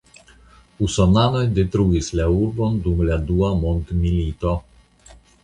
Usonanoj 0.85 1.41
detruis 1.57 2.09
la 2.21 2.25
urbon 2.47 2.81
dum 2.87 3.05
la 3.11 3.19
Dua 3.29 3.53
Mondmilito. 3.61 4.57